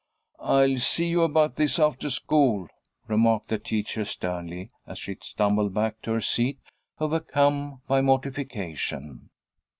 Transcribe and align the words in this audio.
"I'll 0.39 0.77
see 0.77 1.07
you 1.09 1.21
about 1.21 1.57
this 1.57 1.77
after 1.77 2.09
school," 2.09 2.67
remarked 3.07 3.49
the 3.49 3.59
teacher, 3.59 4.03
sternly, 4.03 4.71
as 4.87 4.97
she 4.97 5.15
stumbled 5.21 5.75
back 5.75 6.01
to 6.01 6.13
her 6.13 6.21
seat, 6.21 6.57
overcome 6.99 7.81
by 7.87 8.01
mortification. 8.01 9.29